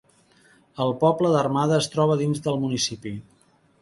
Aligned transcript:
El 0.85 0.93
poble 1.03 1.31
d'Armada 1.35 1.77
es 1.83 1.91
troba 1.97 2.19
dins 2.23 2.45
del 2.49 2.59
municipi. 2.65 3.13